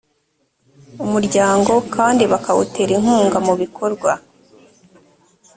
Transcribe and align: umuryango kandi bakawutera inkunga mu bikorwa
umuryango 1.05 1.73
kandi 1.95 2.23
bakawutera 2.31 2.91
inkunga 2.97 3.37
mu 3.47 3.53
bikorwa 3.61 4.11